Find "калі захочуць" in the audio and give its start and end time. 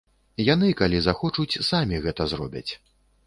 0.79-1.59